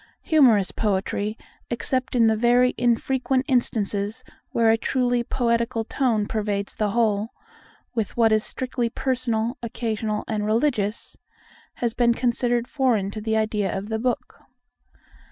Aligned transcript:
Humorous 0.23 0.71
poetry, 0.71 1.37
except 1.69 2.15
in 2.15 2.25
the 2.25 2.35
very 2.35 2.73
infrequent 2.75 3.45
instances 3.47 4.23
where 4.49 4.71
a 4.71 4.75
truly 4.75 5.23
poetical 5.23 5.83
tone 5.83 6.25
pervades 6.25 6.73
the 6.73 6.89
whole, 6.89 7.29
with 7.93 8.17
what 8.17 8.31
is 8.31 8.43
strictly 8.43 8.89
personal, 8.89 9.59
occasional, 9.61 10.23
and 10.27 10.43
religious, 10.43 11.17
has 11.75 11.93
been 11.93 12.15
considered 12.15 12.67
foreign 12.67 13.11
to 13.11 13.21
the 13.21 13.37
idea 13.37 13.77
of 13.77 13.89
the 13.89 13.99
book. 13.99 14.41